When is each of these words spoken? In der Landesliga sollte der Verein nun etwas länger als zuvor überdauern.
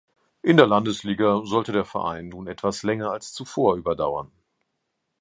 In 0.41 0.57
der 0.57 0.65
Landesliga 0.65 1.41
sollte 1.45 1.71
der 1.73 1.85
Verein 1.85 2.29
nun 2.29 2.47
etwas 2.47 2.81
länger 2.81 3.11
als 3.11 3.33
zuvor 3.33 3.75
überdauern. 3.75 4.31